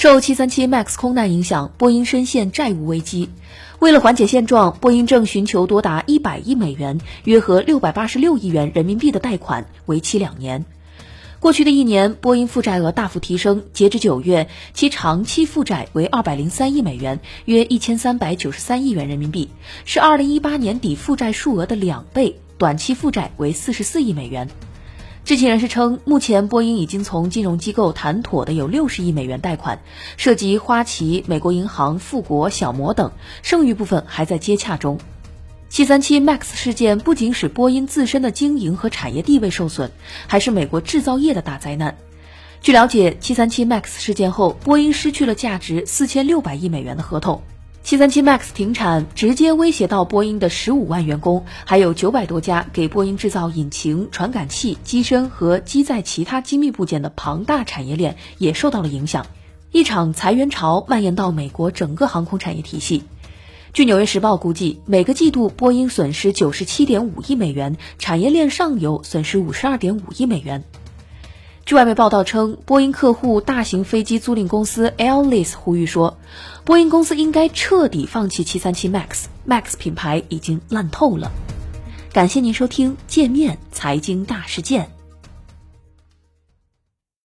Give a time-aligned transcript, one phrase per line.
[0.00, 3.28] 受737 MAX 空难影响，波音深陷债务危机。
[3.80, 10.64] 为了缓解现状，波音正寻求多达100亿美元（约合686亿元人民币）的贷款，为期两年。
[11.38, 19.50] 过去的一年，波音负债额大幅提升，截至九月，其长期负债为203亿美元（约1393亿元人民币），
[19.84, 24.48] 是2018年底负债数额的两倍；短期负债为44亿美元。
[25.30, 29.80] 知情人士称，目前波音已经从金融机构谈妥的有六十亿美元贷款，
[30.16, 34.98] 涉及花旗、美国银行、富国、小摩等，剩余部分还在接洽中。
[35.70, 39.92] 737 MAX 事件不仅使波音自身的经营和产业地位受损，
[40.26, 41.96] 还是美国制造业的大灾难。
[42.60, 47.40] 据了解，737 MAX 事件后，波音失去了价值四千六百亿美元的合同。
[47.84, 59.26] 737 MAX 停产，直接威胁到波音的十五万员工，还有九百多家给波音制造引擎、传感器、机身和机载其他机密部件的庞大产业链也受到了影响。
[59.72, 63.02] 一场裁员潮蔓延到美国整个航空产业体系。
[63.72, 70.64] 据《纽约时报》估计，每个季度波音损失九十七点五亿美元，产业链上游损失五十二点五亿美元。
[71.70, 76.18] 据外媒报道称，波音客户大型飞机租赁公司 a i r l e s 呼吁说，
[76.64, 81.30] 波音公司应该彻底放弃737 MAX，MAX 品牌已经烂透了。
[82.12, 84.82] 感谢您收听《界面财经大事件》。